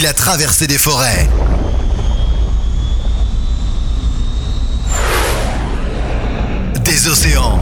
Il 0.00 0.06
a 0.06 0.12
traversé 0.12 0.68
des 0.68 0.78
forêts. 0.78 1.28
Des 6.84 7.08
océans. 7.08 7.60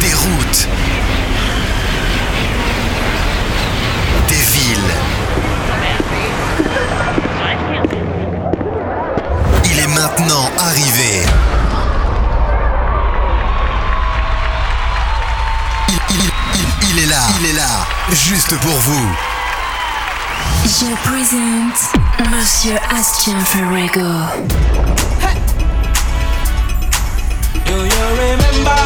Des 0.00 0.14
routes. 0.14 0.68
Il 17.44 17.50
est 17.50 17.52
là, 17.54 17.86
juste 18.12 18.56
pour 18.58 18.72
vous. 18.72 19.08
Je 20.64 20.94
présente 21.06 21.78
Monsieur 22.30 22.76
Astien 22.90 23.38
Ferrego. 23.40 24.00
Do 27.66 27.84
you 27.84 28.04
remember? 28.18 28.80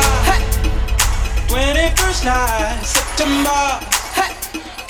21st 1.49 2.25
night, 2.25 2.85
September? 2.85 3.79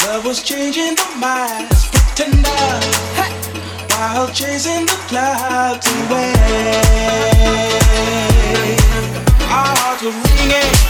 Love 0.07 0.25
was 0.25 0.43
changing 0.43 0.95
the 0.95 1.07
minds, 1.19 1.89
pretender. 1.91 2.49
While 3.91 4.29
chasing 4.33 4.87
the 4.87 4.97
clouds 5.09 5.87
away. 5.87 6.33
Our 9.51 9.77
hearts 9.77 10.03
were 10.03 10.11
ringing 10.11 10.53
in 10.53 10.88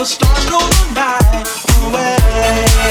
the 0.00 0.06
stars 0.06 0.38
stole 0.38 0.60
the 0.60 0.94
night 0.94 1.46
away. 1.84 2.89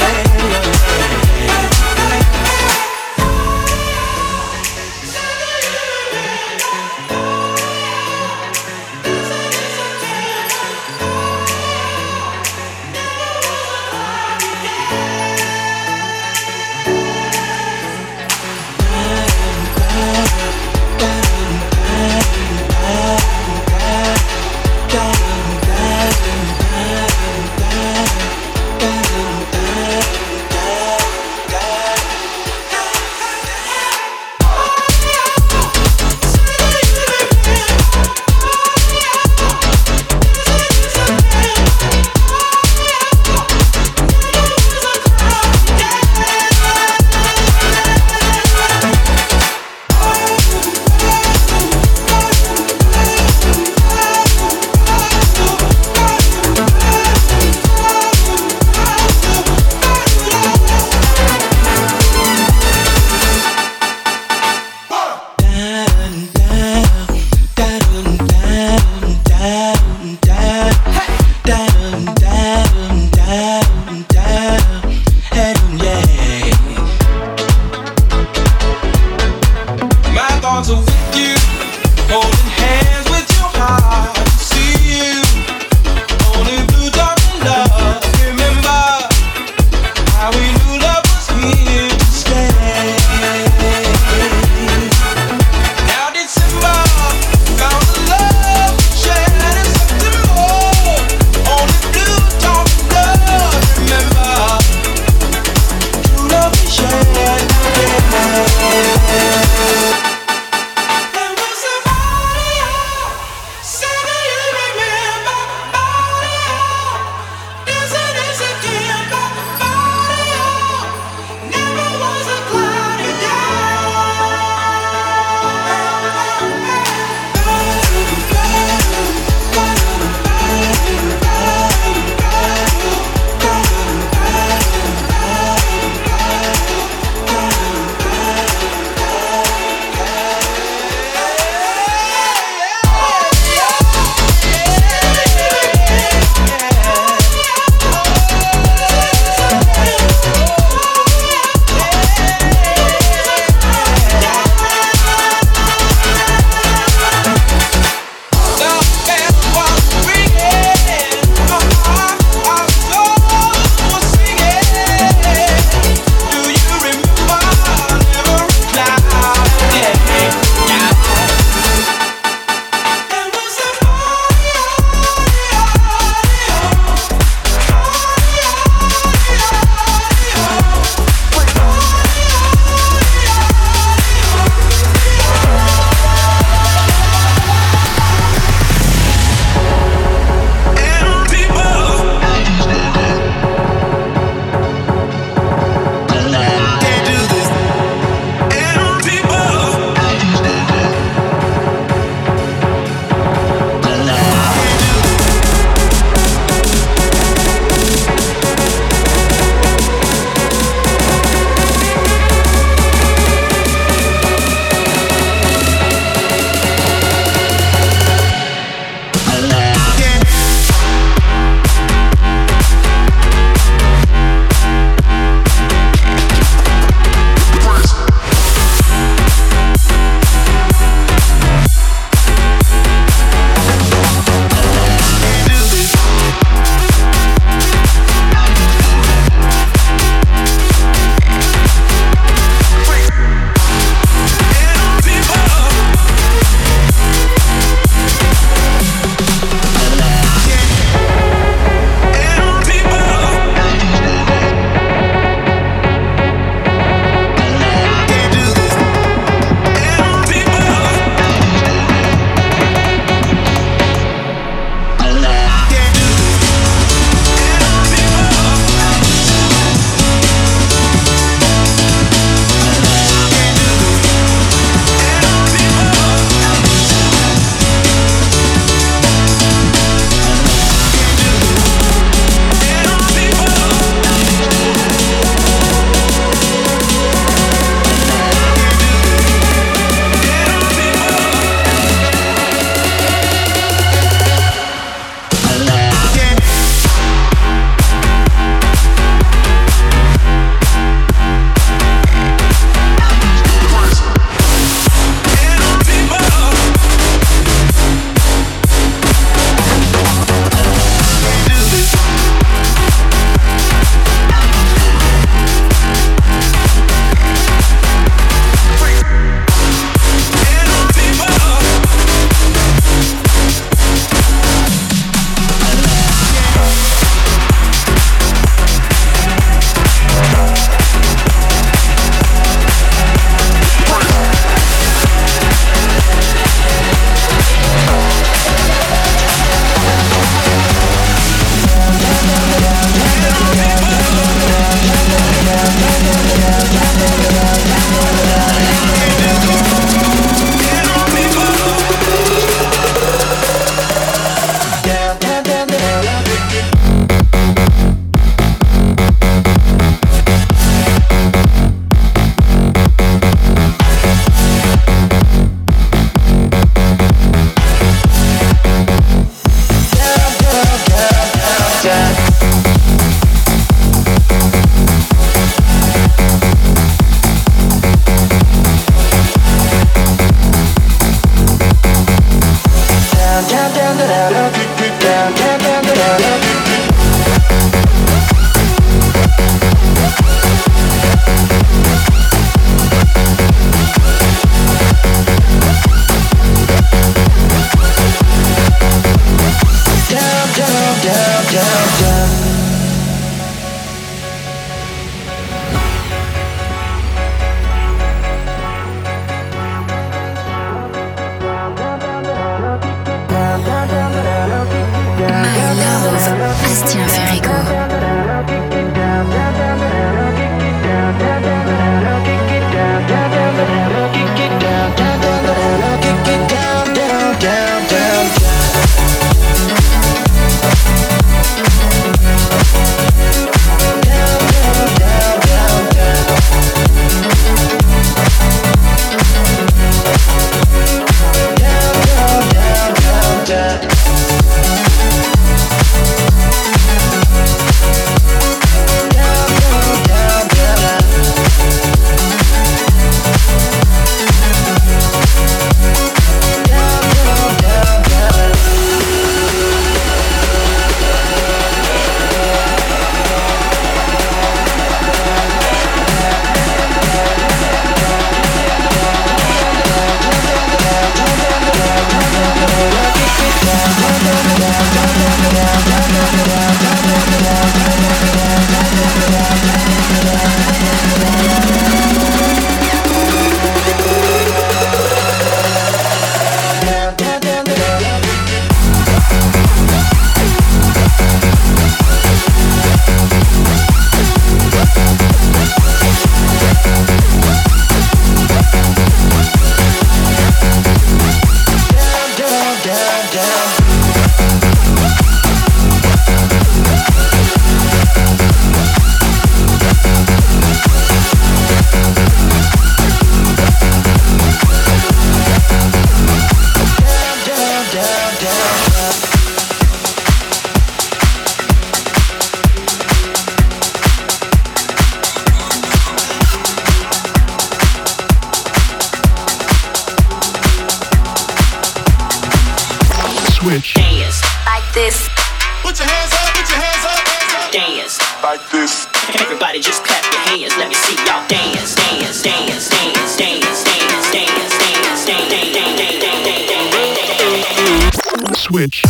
switch. 548.70 549.02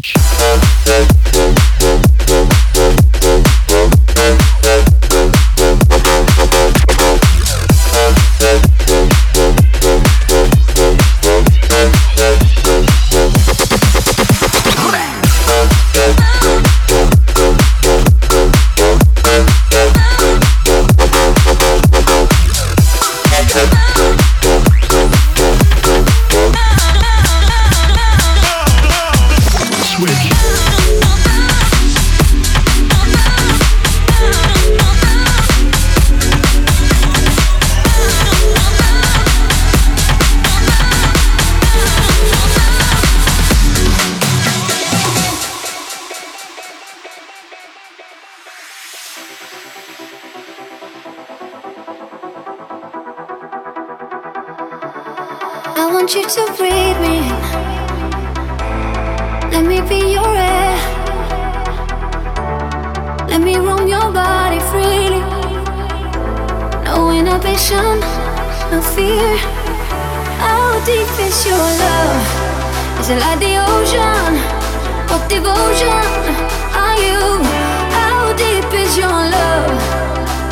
bitch. 0.00 0.14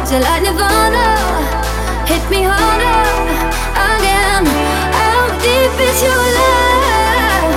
till 0.09 0.25
I 0.25 0.41
nirvana 0.41 1.07
hit 2.09 2.25
me 2.31 2.41
harder 2.43 3.05
again. 3.93 4.45
How 4.97 5.29
deep 5.45 5.75
is 5.88 5.99
your 6.00 6.25
love? 6.38 7.53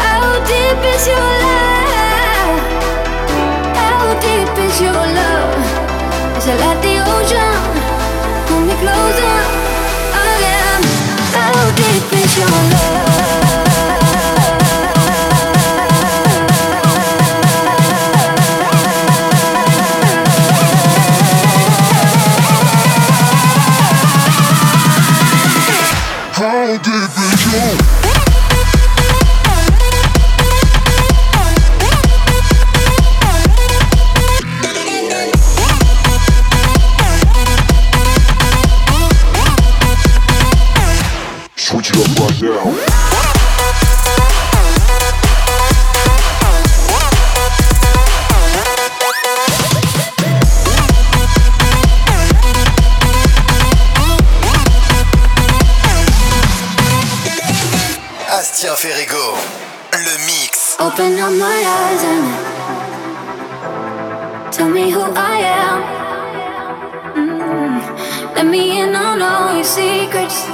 How 0.00 0.24
deep 0.48 0.80
is 0.94 1.04
your 1.12 1.30
love? 1.44 2.56
How 3.76 4.00
deep 4.24 4.56
is 4.64 4.80
your 4.80 5.02
love? 5.18 5.60
Is 6.38 6.46
it 6.52 6.58
like 6.64 6.80
the 6.80 6.94
ocean? 7.04 7.60
Pull 8.46 8.62
me 8.68 8.74
closer 8.80 9.36
again. 10.24 10.80
How 11.36 11.52
deep 11.76 12.12
is 12.16 12.32
your 12.38 12.48
love? 12.48 12.75
Let 68.36 68.48
me 68.48 68.82
in 68.82 68.94
on 68.94 69.22
all 69.22 69.54
your 69.54 69.64
secrets. 69.64 70.46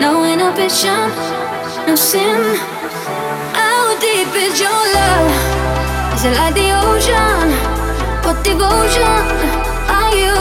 No 0.00 0.24
inhibition, 0.24 1.10
no 1.86 1.94
sin. 1.94 2.56
How 3.52 3.94
deep 4.00 4.32
is 4.34 4.58
your 4.58 4.80
love? 4.96 5.28
Is 6.14 6.24
it 6.24 6.34
like 6.40 6.54
the 6.54 6.72
ocean? 6.72 7.52
What 8.24 8.42
devotion 8.42 9.20
are 9.92 10.14
you? 10.16 10.38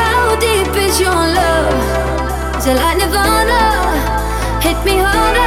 How 0.00 0.36
deep 0.40 0.74
is 0.74 0.98
your 0.98 1.12
love? 1.12 2.56
Is 2.56 2.66
it 2.68 2.76
like 2.76 2.96
nirvana? 2.96 3.62
Hit 4.62 4.82
me 4.86 4.96
harder. 5.04 5.45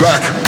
back. 0.00 0.43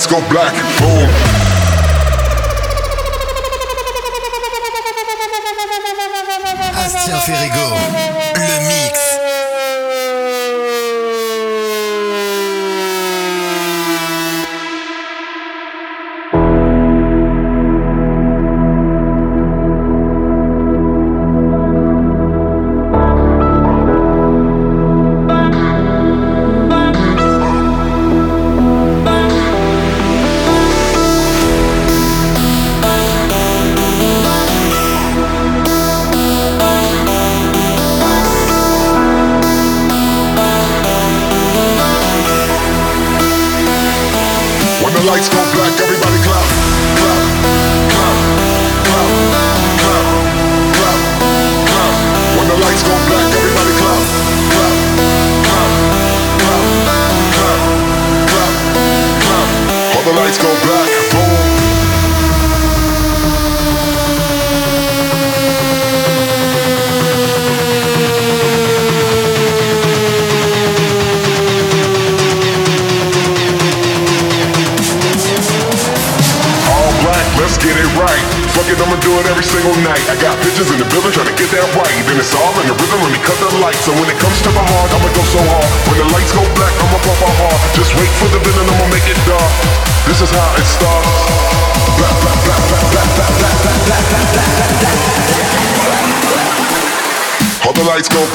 lights 0.00 0.06
go 0.06 0.20
black. 0.30 0.89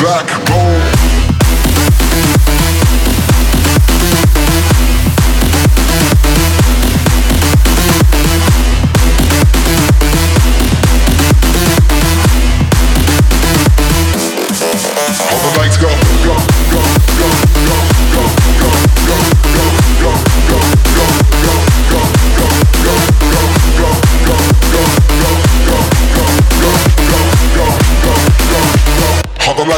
Rock. 0.06 0.45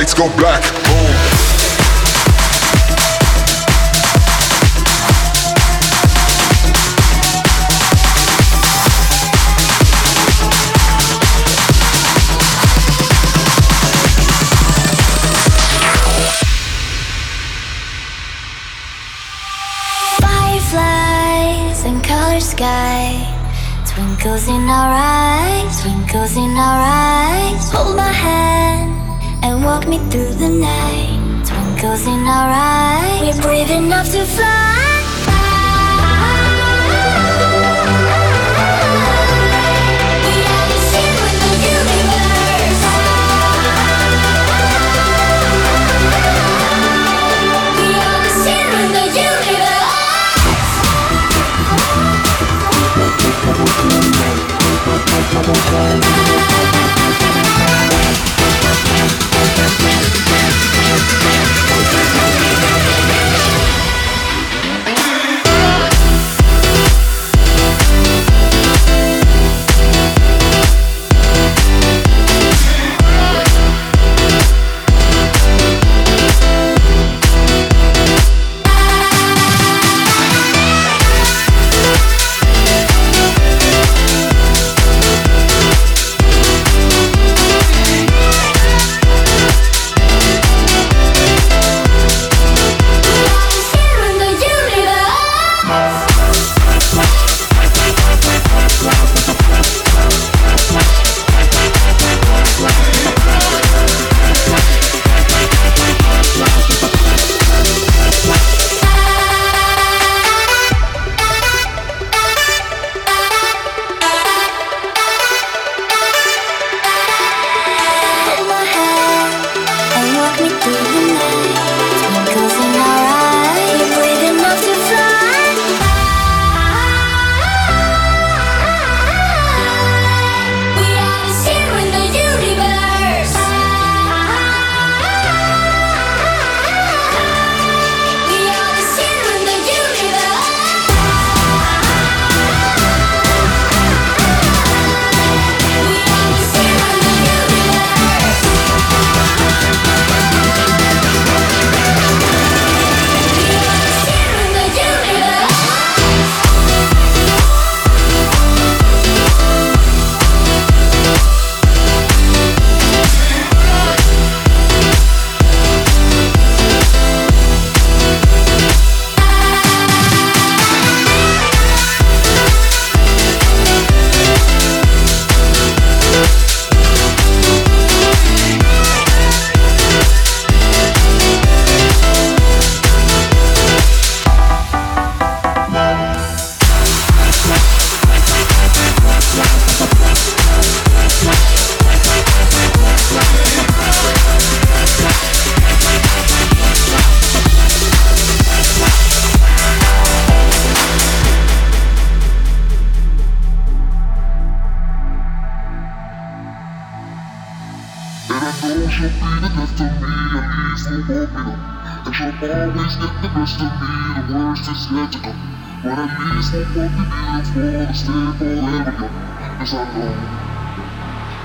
lights 0.08 0.14
go 0.14 0.30
black. 0.38 0.64
Boom. 0.86 1.48
sky 22.40 23.18
twinkles 23.86 24.48
in 24.48 24.70
our 24.70 24.94
eyes 24.94 25.82
twinkles 25.82 26.38
in 26.38 26.56
our 26.56 26.77
walk 29.68 29.86
me 29.86 29.98
through 30.10 30.34
the 30.36 30.48
night. 30.48 31.46
Twinkles 31.46 32.08
in 32.08 32.22
our 32.26 32.50
eyes, 32.50 33.36
we're 33.36 33.42
brave 33.42 33.70
enough 33.70 34.10
to 34.14 34.24
fly. 34.24 34.64
Double 55.34 55.54
time. 55.54 56.57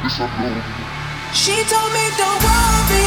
It's 0.05 0.19
a 0.19 0.27
no. 0.27 0.51
She 1.31 1.55
told 1.71 1.91
me 1.95 2.05
don't 2.19 2.43
worry 2.43 3.07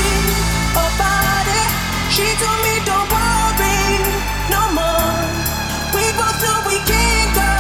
about 0.72 1.44
it. 1.44 1.70
She 2.08 2.24
told 2.40 2.60
me 2.64 2.80
don't 2.88 3.10
worry 3.12 4.00
no 4.48 4.64
more. 4.72 5.20
We 5.92 6.08
both 6.16 6.40
know 6.40 6.64
we 6.64 6.80
can't 6.88 7.32
go 7.36 7.52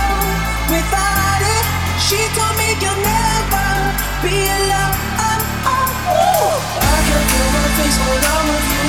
without 0.71 1.41
it. 1.43 1.65
She 1.99 2.15
told 2.31 2.55
me 2.55 2.79
you'll 2.79 2.95
never 3.03 3.67
be 4.23 4.39
alone. 4.55 4.95
Oh, 5.19 6.15
oh. 6.15 6.55
I 6.79 6.97
can't 7.03 7.27
feel 7.27 7.49
my 7.59 7.67
face 7.75 7.97
when 8.07 8.23
I'm 8.23 8.45
with 8.55 8.69
you. 8.71 8.87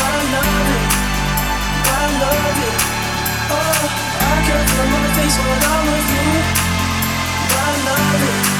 But 0.00 0.12
I 0.16 0.22
love 0.32 0.68
it. 0.80 0.88
But 1.84 1.98
I 2.00 2.08
love 2.24 2.60
it. 2.68 2.78
Oh, 3.52 3.84
I 4.16 4.34
can't 4.48 4.64
feel 4.64 4.88
my 4.96 5.06
face 5.12 5.36
when 5.44 5.60
I'm 5.60 5.84
with 5.92 6.08
you. 6.08 6.28
But 7.52 7.68
I 7.68 7.74
love 7.84 8.24
it. 8.24 8.59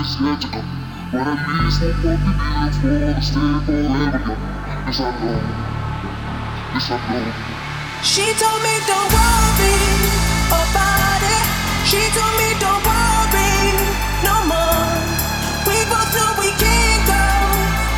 is 0.00 0.16
yet 0.20 0.40
to 0.40 0.48
come. 0.48 0.70
But 1.12 1.26
at 1.26 1.40
least 1.60 1.80
we'll 1.82 1.92
both 2.00 2.22
be 2.24 2.32
beautiful 2.40 3.12
to 3.12 3.22
stay 3.22 3.52
forever 3.66 4.20
young. 4.24 4.40
Yes, 4.86 5.00
I 5.00 5.10
know. 5.20 5.40
Yes, 6.72 6.88
I 6.88 6.96
know. 7.10 7.26
She 8.00 8.24
told 8.40 8.60
me 8.64 8.74
don't 8.88 9.10
worry 9.12 9.76
about 10.48 11.22
it. 11.36 11.44
She 11.84 12.00
told 12.16 12.34
me 12.40 12.48
don't 12.62 12.80
worry 12.80 13.52
no 14.24 14.36
more. 14.48 14.88
We 15.68 15.76
both 15.92 16.10
know 16.16 16.30
we 16.40 16.48
can't 16.56 17.02
go 17.04 17.24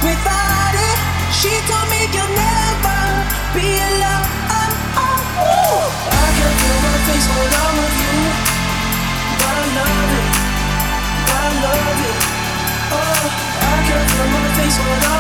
without 0.03 0.75
it. 0.75 0.99
She 1.31 1.53
told 1.71 1.87
me 1.87 2.01
you'll 2.11 2.35
never 2.35 2.99
be 3.55 3.69
alone. 3.79 4.27
I 6.03 6.29
can't 6.35 6.57
feel 6.59 6.79
my 6.83 6.95
face 7.07 7.29
when 7.31 7.51
I'm 7.63 7.73
with 7.79 7.99
you, 8.03 8.19
but 9.39 9.55
I 9.55 9.71
it, 9.71 10.11
but 10.11 10.22
I 11.45 11.49
love 11.65 12.01
it. 12.07 12.21
Oh, 12.95 13.25
I 13.67 13.75
can't 13.87 14.07
feel 14.11 14.29
my 14.31 14.47
face 14.57 14.79
when 14.79 15.03
I'm 15.11 15.12